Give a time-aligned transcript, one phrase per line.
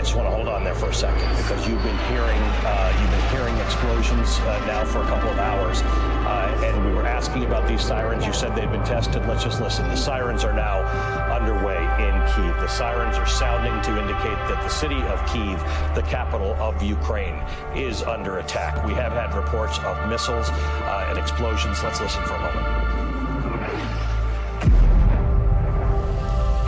[0.00, 2.98] I just want to hold on there for a second because you've been hearing uh,
[2.98, 7.06] you've been hearing explosions uh, now for a couple of hours, uh, and we were
[7.06, 8.24] asking about these sirens.
[8.24, 9.26] You said they'd been tested.
[9.26, 9.86] Let's just listen.
[9.88, 10.80] The sirens are now
[11.30, 12.58] underway in Kiev.
[12.62, 15.60] The sirens are sounding to indicate that the city of Kiev,
[15.94, 17.38] the capital of Ukraine,
[17.76, 18.82] is under attack.
[18.86, 21.82] We have had reports of missiles uh, and explosions.
[21.82, 22.66] Let's listen for a moment.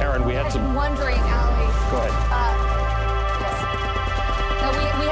[0.03, 0.75] Aaron, we had I've some.
[0.75, 1.67] wondering, Ali.
[1.91, 2.32] Go ahead.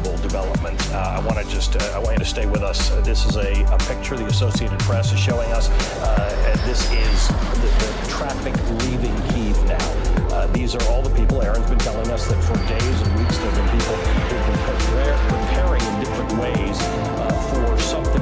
[0.00, 0.80] development.
[0.92, 2.90] Uh, I want to just, uh, I want you to stay with us.
[2.90, 5.68] Uh, this is a, a picture the Associated Press is showing us.
[6.00, 10.10] Uh, this is the, the traffic leaving Kiev now.
[10.34, 11.42] Uh, these are all the people.
[11.42, 14.60] Aaron's been telling us that for days and weeks there have been people who've been
[15.28, 18.19] preparing in different ways uh, for something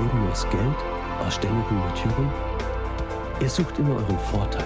[0.00, 0.76] Aus Geld,
[1.26, 2.32] aus ständigen Märtyren?
[3.38, 4.64] Ihr sucht immer euren Vorteil,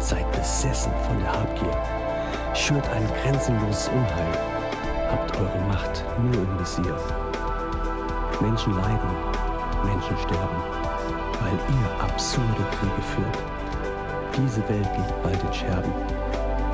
[0.00, 1.76] seid besessen von der Habgier,
[2.54, 4.36] schürt ein grenzenloses Unheil,
[5.12, 6.98] habt eure Macht nur im Visier.
[8.40, 9.10] Menschen leiden,
[9.84, 10.60] Menschen sterben,
[11.40, 13.38] weil ihr absurde Kriege führt.
[14.36, 15.92] Diese Welt liegt bald in Scherben,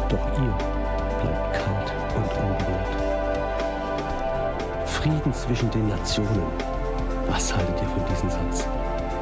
[0.09, 0.55] doch ihr
[1.21, 2.97] bleibt kalt und unberührt.
[4.87, 6.70] Frieden zwischen den Nationen.
[7.31, 8.67] Was haltet ihr von diesem Satz?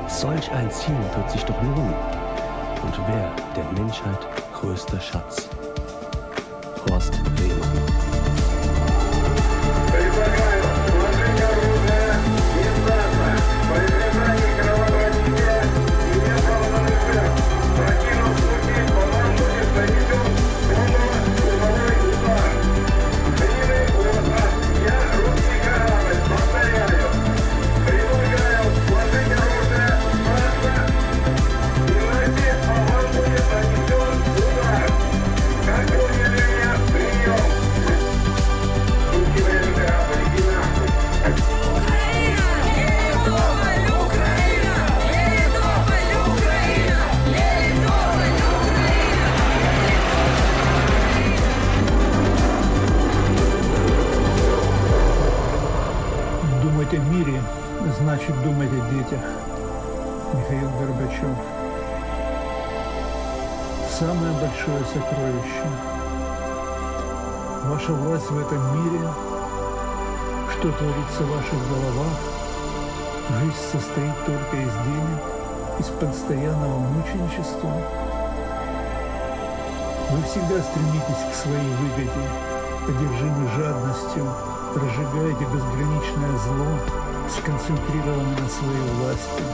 [0.09, 1.95] Solch ein Ziel wird sich doch lohnen.
[2.83, 5.51] Und wer der Menschheit größter Schatz?
[6.89, 7.21] Horst
[73.39, 75.21] жизнь состоит только из денег,
[75.79, 77.71] из постоянного мученичества.
[80.11, 82.25] Вы всегда стремитесь к своей выгоде,
[82.89, 84.27] одержимы жадностью,
[84.75, 86.67] разжигаете безграничное зло,
[87.31, 89.45] сконцентрированы на своей власти.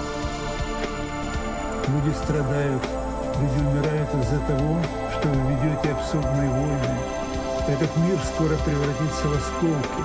[1.89, 2.83] Люди страдают,
[3.41, 4.79] люди умирают из-за того,
[5.19, 6.99] что вы ведете абсурдные войны.
[7.69, 10.03] Этот мир скоро превратится в осколки,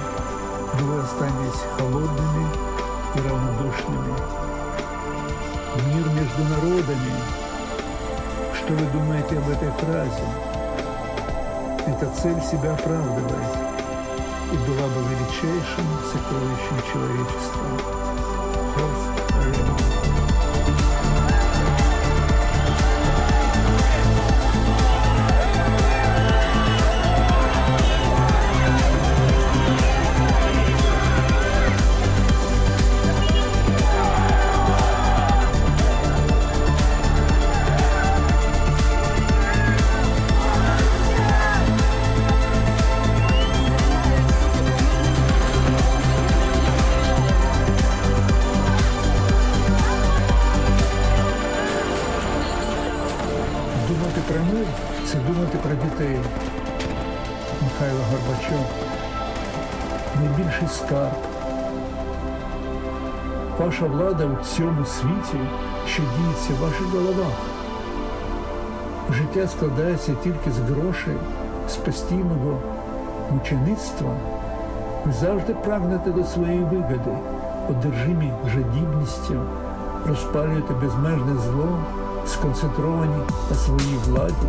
[0.81, 2.68] вы останетесь холодными
[3.15, 4.13] и равнодушными.
[5.93, 7.13] Мир между народами.
[8.53, 10.27] Что вы думаете об этой фразе?
[11.87, 13.69] Эта цель себя оправдывает
[14.51, 17.98] и была бы величайшим сокровищем человечества.
[64.57, 65.39] Цьому світі,
[65.87, 67.33] що діється в ваших головах.
[69.11, 71.15] Життя складається тільки з грошей,
[71.69, 72.57] з постійного
[73.31, 74.11] мучеництва.
[75.05, 77.17] Ви завжди прагнете до своєї вигоди,
[77.69, 79.41] одержимі жадібністю,
[80.07, 81.77] розпалюєте безмежне зло,
[82.27, 84.47] сконцентровані на своїй владі.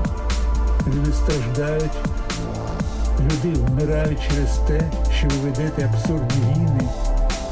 [0.87, 1.99] Люди страждають,
[3.21, 6.89] люди вмирають через те, що ви ведете абсурдні війни.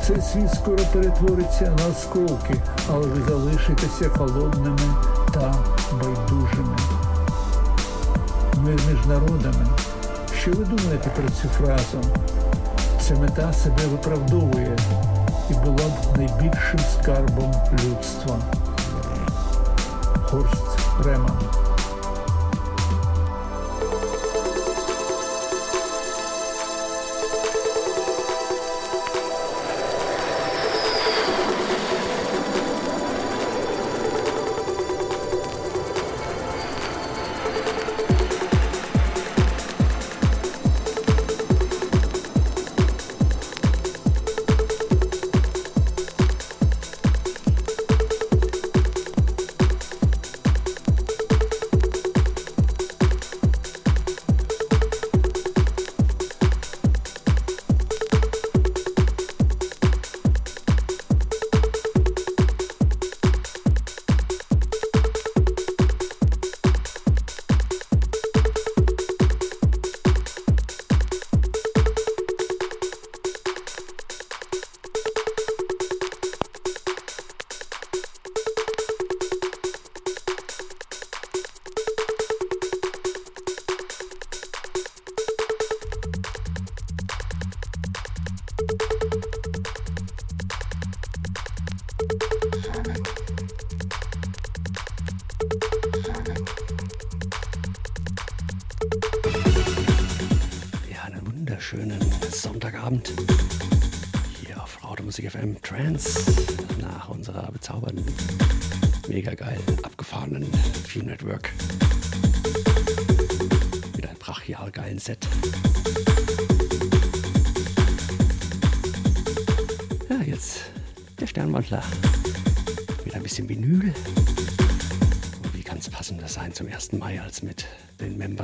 [0.09, 2.55] Цей світ скоро перетвориться на осколки,
[2.91, 4.95] але ви залишитеся холодними
[5.35, 5.55] та
[5.93, 6.77] байдужими.
[8.57, 9.67] Ми між народами.
[10.41, 12.01] Що ви думаєте про цю фразу?
[13.01, 14.79] Ця мета себе виправдовує
[15.51, 18.37] і була б найбільшим скарбом людства.
[20.23, 21.39] Хорст Реман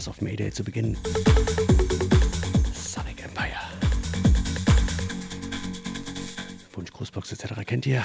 [0.04, 0.98] Members of Mayday zu beginnen?
[2.74, 3.60] Sonic Empire.
[6.72, 7.54] Wunsch, Grußbox etc.
[7.64, 8.04] kennt ihr.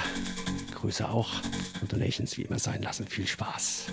[0.74, 1.30] Grüße auch.
[1.80, 3.06] Und Donations wie immer sein lassen.
[3.06, 3.86] Viel Spaß.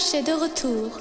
[0.00, 0.99] Sachez de retour.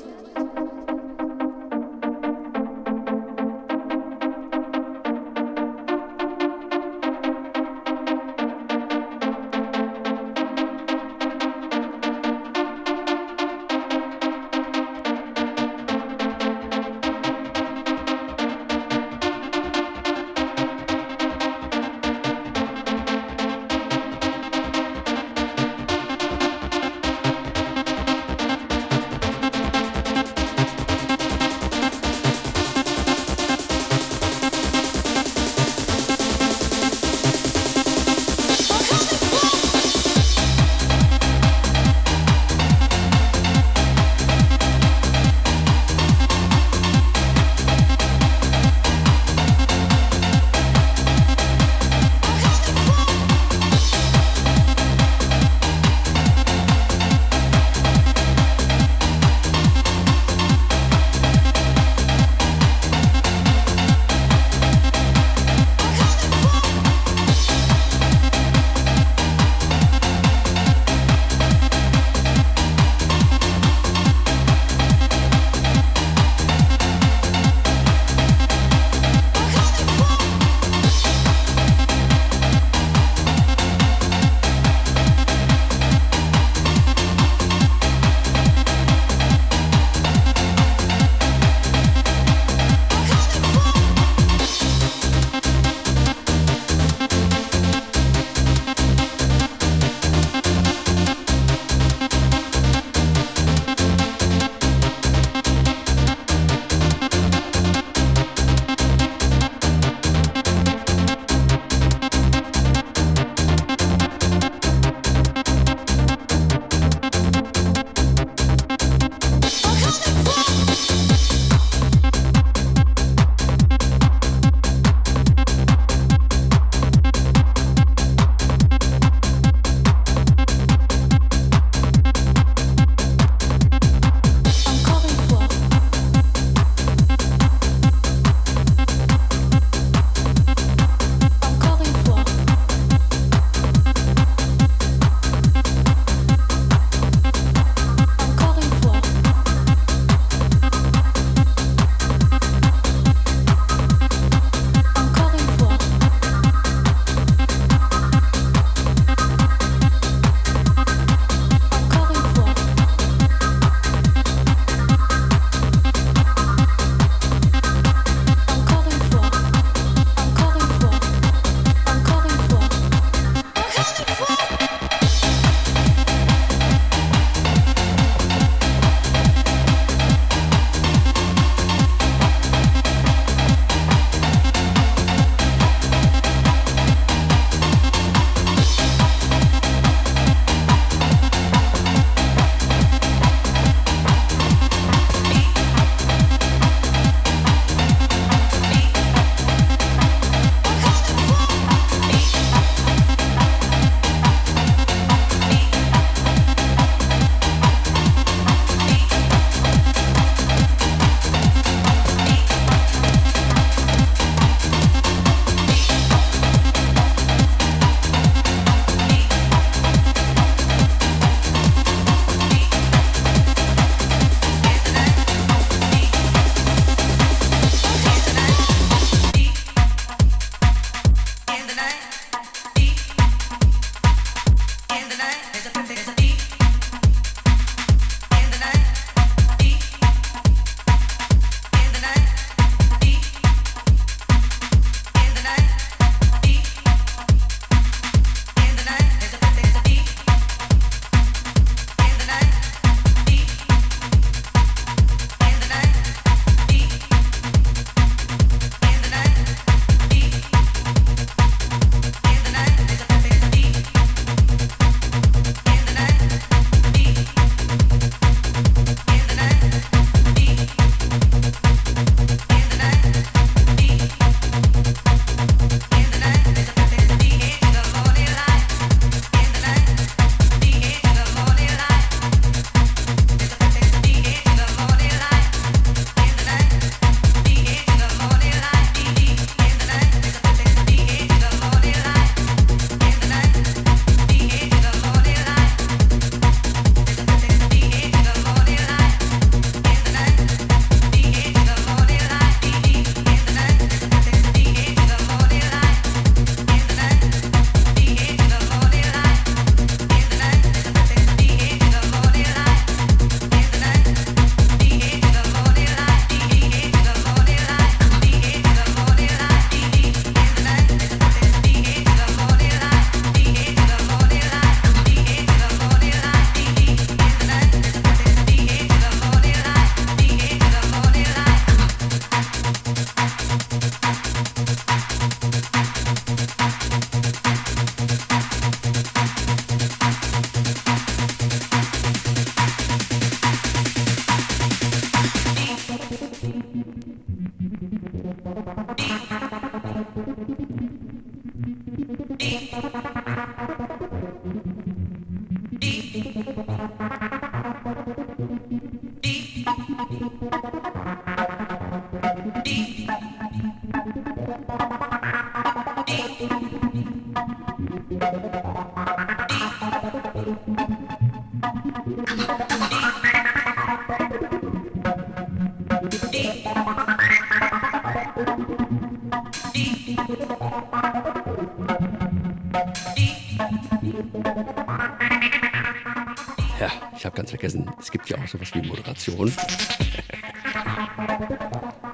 [389.29, 389.51] Wie Moderation.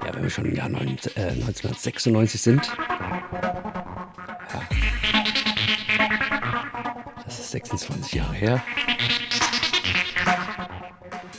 [0.04, 2.70] ja, wenn wir schon im Jahr neun, äh, 1996 sind.
[4.52, 4.62] Ja.
[7.24, 8.62] Das ist 26 Jahre her.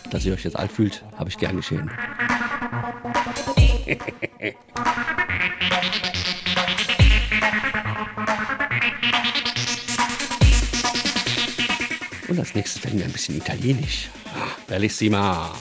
[0.09, 1.91] Dass ihr euch jetzt alt fühlt, habe ich gern geschehen.
[12.27, 14.09] Und als nächstes werden wir ein bisschen italienisch.
[14.25, 15.55] Ah, bellissima.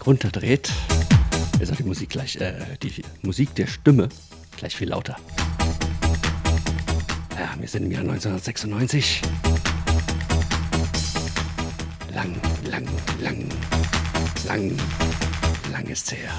[0.00, 0.72] Musik runterdreht,
[1.60, 4.08] ist auch die Musik gleich, äh, die Musik der Stimme
[4.56, 5.16] gleich viel lauter.
[7.38, 9.20] Ja, wir sind im Jahr 1996.
[12.14, 12.34] Lang,
[12.70, 12.88] lang,
[13.20, 13.46] lang,
[14.46, 14.78] lang,
[15.70, 16.32] lang ist's her.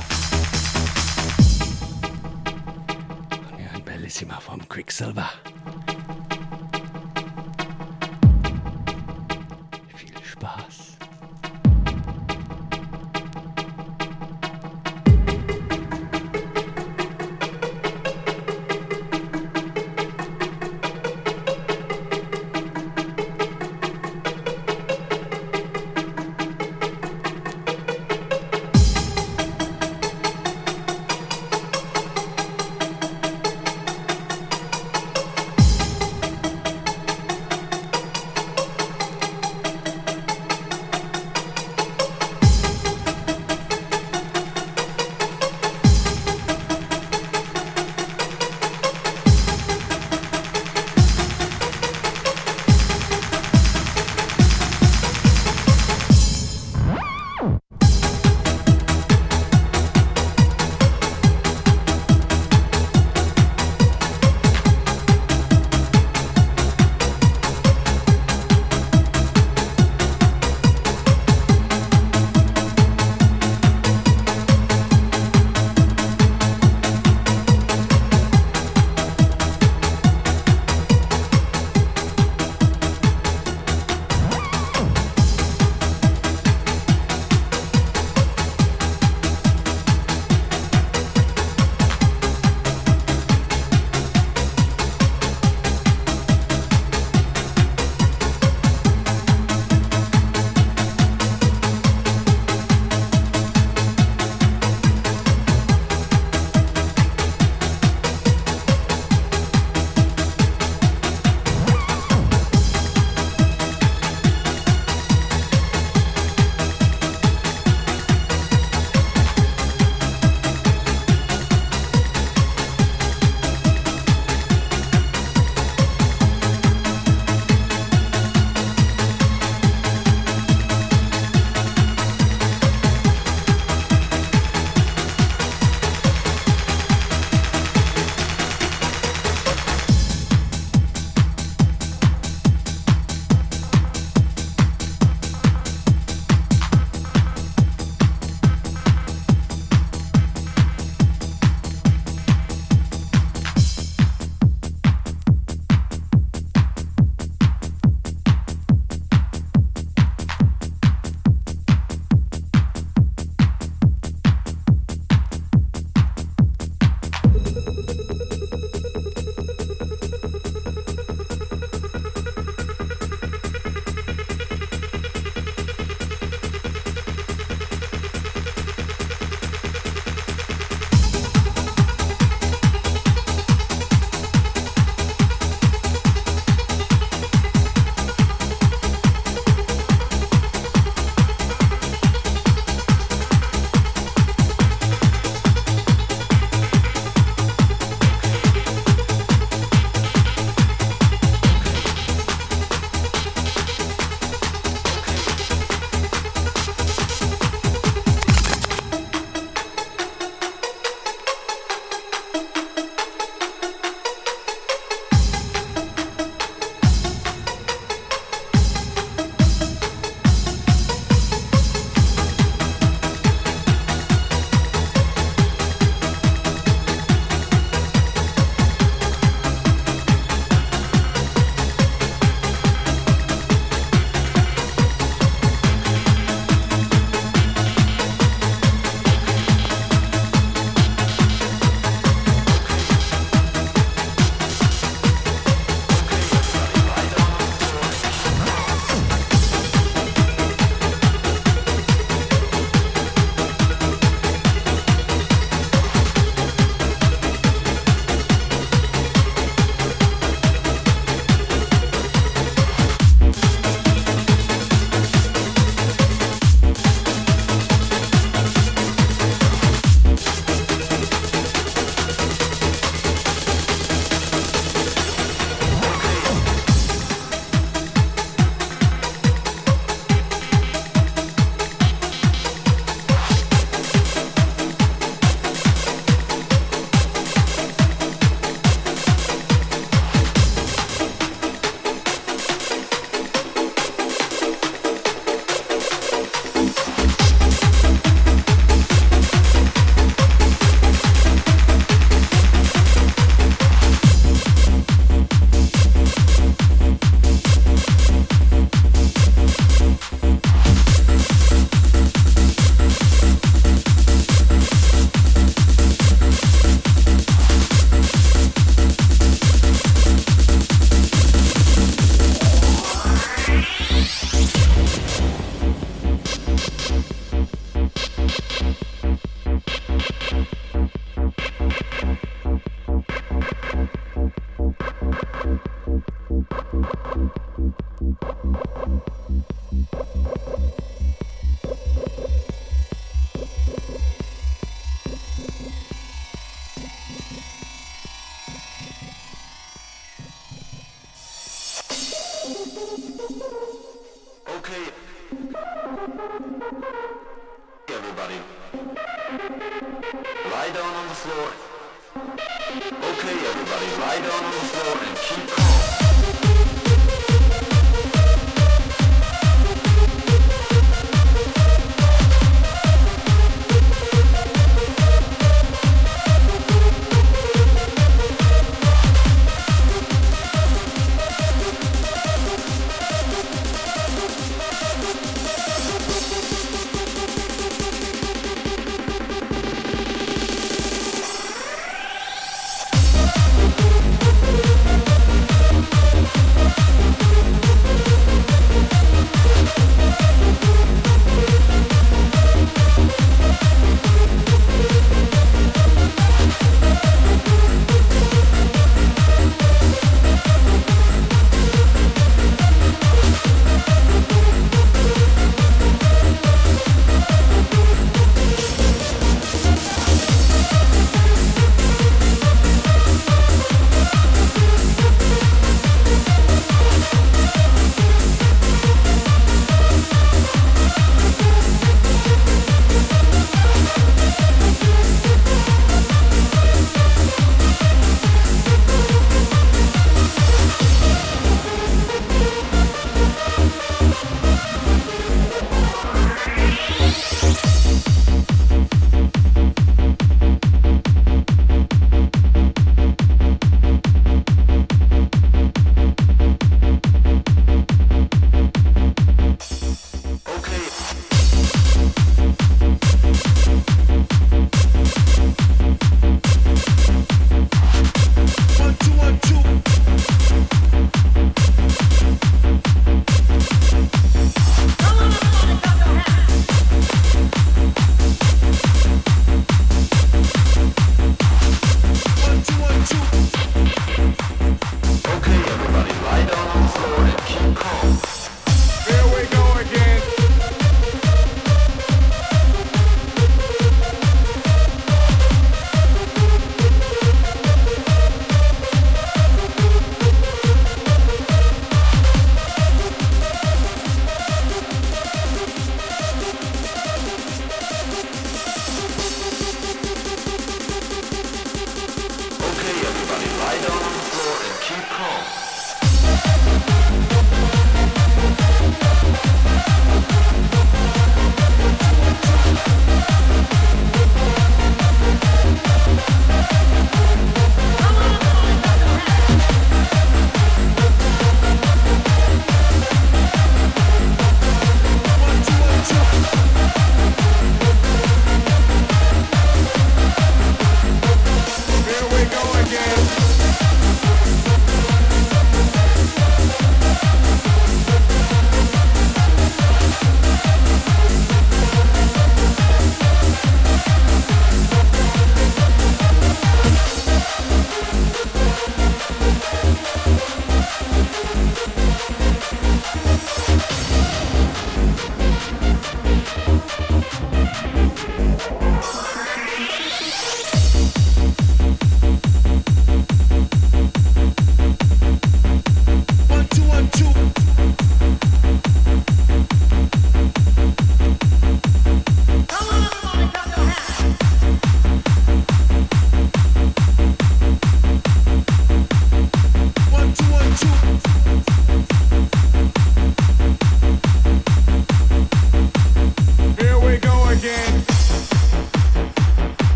[3.57, 5.29] Hier ein Bellissima vom Quicksilver.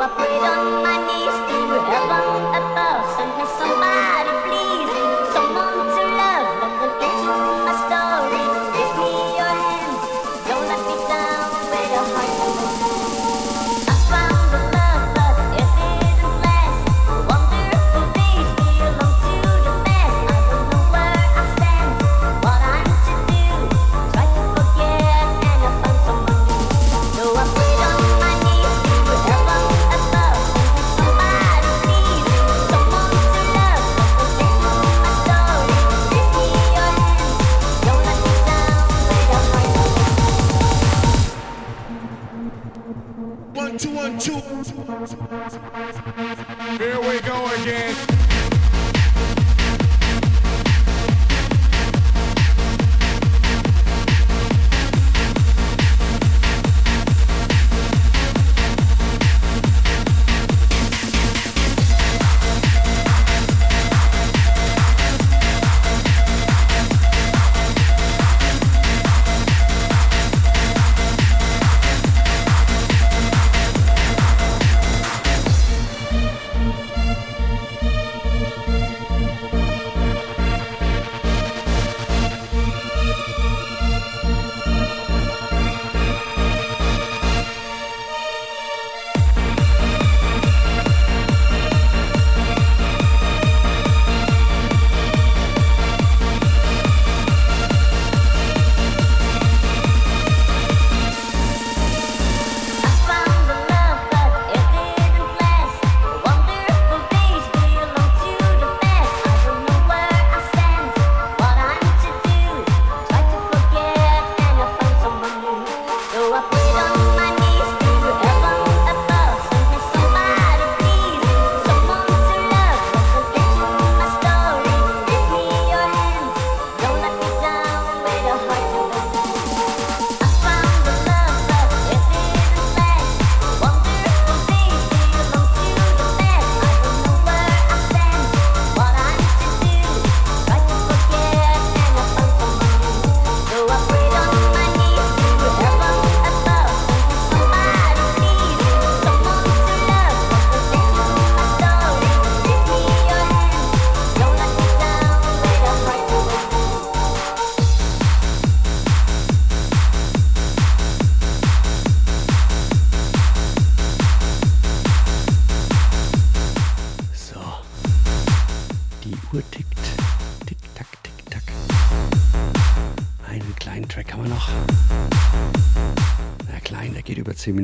[0.00, 1.27] up on my money.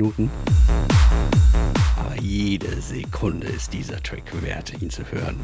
[0.04, 0.30] Minuten.
[1.96, 5.40] Aber jede Sekunde ist dieser Track wert, ihn zu hören.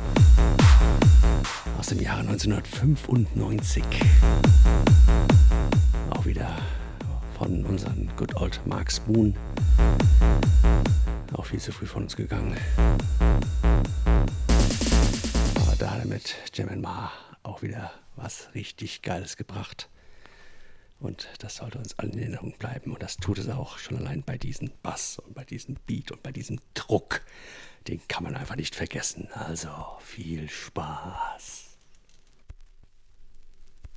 [1.78, 3.82] Aus dem Jahre 1995.
[6.10, 6.58] Auch wieder
[7.38, 9.34] von unserem Good Old Mark Spoon.
[11.32, 12.54] Auch viel zu früh von uns gegangen.
[15.56, 17.10] Aber da hat er mit Jim Ma
[17.42, 19.89] auch wieder was richtig Geiles gebracht
[21.80, 22.92] uns allen in Erinnerung bleiben.
[22.92, 26.22] Und das tut es auch schon allein bei diesem Bass und bei diesem Beat und
[26.22, 27.22] bei diesem Druck.
[27.88, 29.28] Den kann man einfach nicht vergessen.
[29.32, 29.70] Also
[30.00, 31.66] viel Spaß.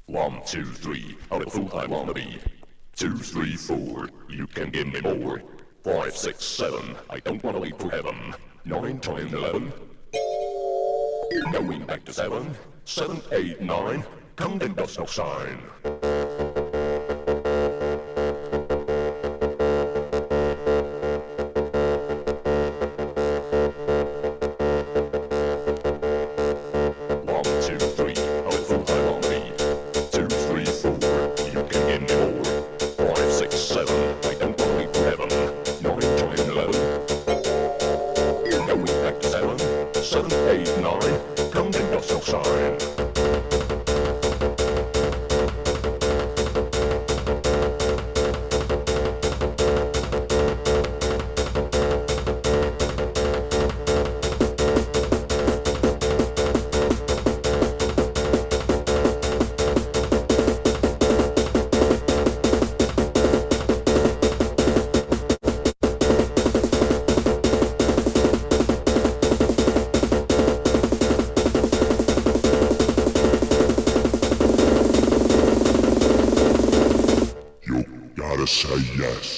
[0.07, 2.39] One, two, three, I'm a full-time wannabe.
[2.95, 5.41] Two, three, four, you can give me more.
[5.83, 8.35] Five, six, seven, I don't wanna wait for heaven.
[8.65, 9.71] Nine, ten, eleven.
[11.51, 12.55] Going back to seven.
[12.85, 14.03] Seven, eight, nine.
[14.35, 16.62] Counting does no sign.
[78.95, 79.32] Yes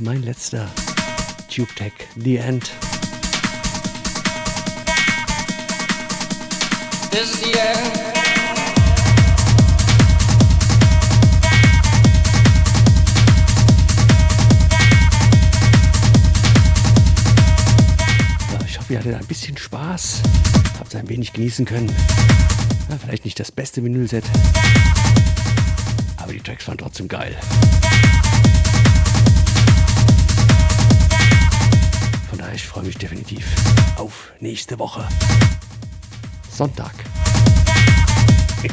[0.00, 0.68] mein letzter
[1.48, 2.70] Tube Tech The End.
[7.10, 7.78] This is the end.
[18.66, 20.22] Ich hoffe, ihr hattet ein bisschen Spaß.
[20.78, 21.90] Habt ein wenig genießen können.
[22.88, 24.24] Ja, vielleicht nicht das beste Vinylset.
[26.16, 27.36] Aber die Tracks waren trotzdem geil.
[32.58, 33.46] Ich freue mich definitiv
[33.98, 35.08] auf nächste Woche.
[36.50, 36.92] Sonntag.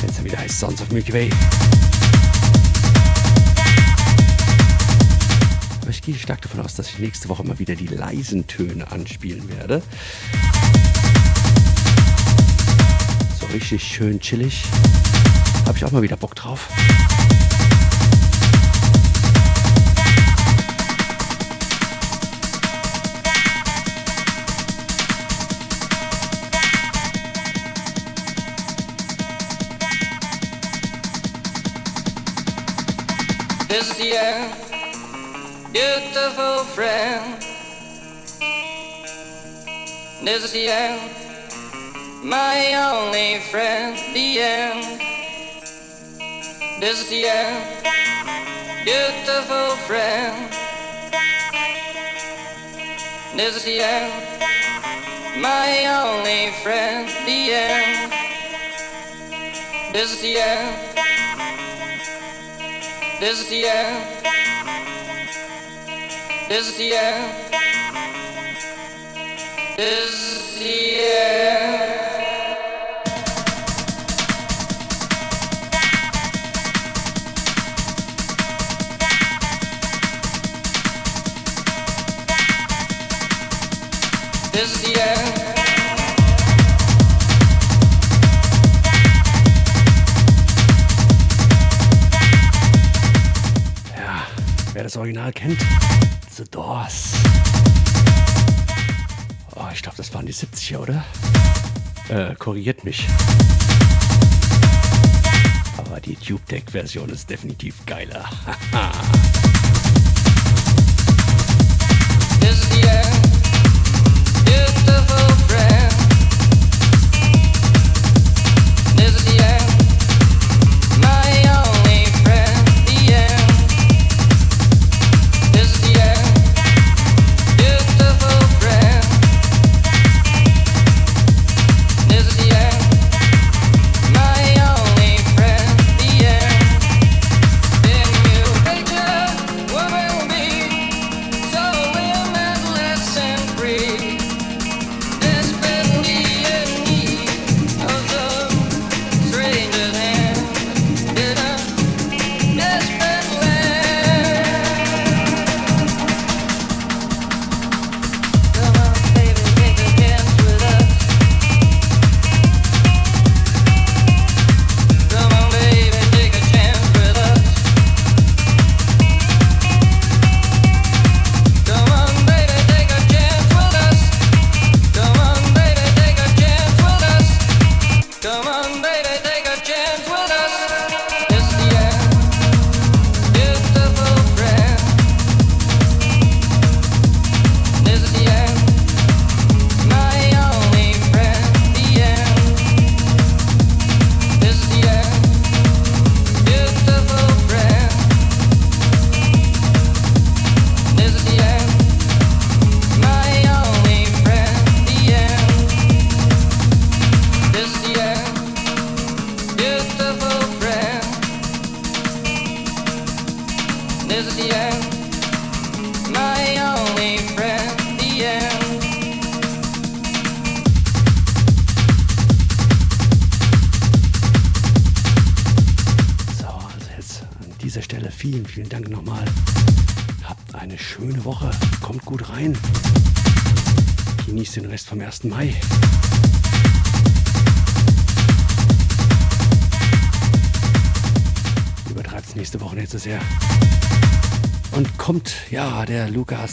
[0.00, 1.30] Wenn es dann wieder heißt Sons of Milky Way.
[5.82, 8.90] Aber ich gehe stark davon aus, dass ich nächste Woche mal wieder die leisen Töne
[8.90, 9.82] anspielen werde.
[13.38, 14.64] So richtig schön chillig.
[15.66, 16.70] Habe ich auch mal wieder Bock drauf.
[33.72, 34.52] this year,
[35.72, 37.42] beautiful friend.
[40.22, 41.00] This year,
[42.22, 45.00] my only friend, the end.
[46.82, 47.48] This year,
[48.84, 50.52] beautiful friend.
[53.34, 54.10] This year,
[55.38, 58.12] my only friend, the end.
[59.94, 60.92] This year.
[63.22, 64.26] This is the end.
[66.48, 67.32] This is the end.
[69.76, 71.11] This is the end.
[95.02, 95.58] Original kennt,
[96.30, 97.14] The Doors.
[99.56, 101.04] Oh, ich glaube, das waren die 70er, oder?
[102.08, 103.08] Äh, korrigiert mich.
[105.76, 108.30] Aber die Tube Deck-Version ist definitiv geiler.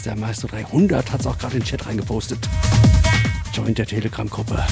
[0.00, 2.48] Lukas, der Maestro 300, hat es auch gerade in den Chat reingepostet.
[3.52, 4.64] Joint der Telegram-Gruppe.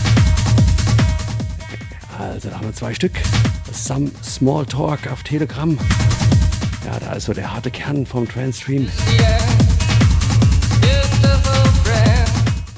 [2.18, 3.12] Also da haben wir zwei Stück.
[3.72, 5.78] Some Small Talk auf Telegram.
[6.84, 8.88] Ja, da ist so der harte Kern vom Trendstream.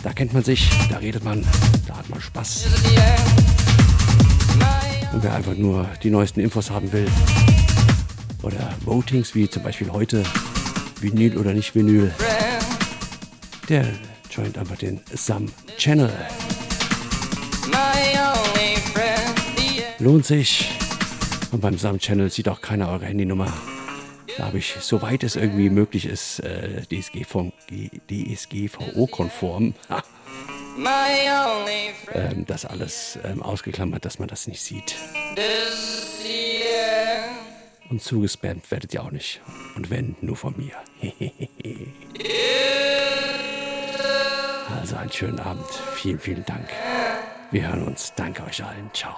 [0.02, 1.44] Da kennt man sich, da redet man,
[1.86, 2.66] da hat man Spaß.
[5.12, 7.06] Und wer einfach nur die neuesten Infos haben will,
[8.42, 10.24] oder Votings wie zum Beispiel heute,
[11.00, 12.12] Vinyl oder nicht Vinyl,
[13.70, 13.86] der
[14.30, 15.46] joint einfach den Sam
[15.78, 16.12] Channel.
[20.00, 20.68] Lohnt sich.
[21.52, 23.52] Und beim Sam Channel sieht auch keiner eure Handynummer.
[24.36, 27.52] Da habe ich, soweit es irgendwie möglich ist, äh, DSGVO
[28.10, 29.74] DSGVO-konform,
[32.14, 34.96] ähm, das alles ähm, ausgeklammert, dass man das nicht sieht.
[37.88, 39.40] Und zugespammt werdet ihr auch nicht.
[39.76, 40.74] Und wenn, nur von mir.
[44.80, 45.66] also einen schönen Abend.
[45.94, 46.68] Vielen, vielen Dank.
[47.50, 48.14] Wir hören uns.
[48.14, 48.90] Danke euch allen.
[48.92, 49.16] Ciao.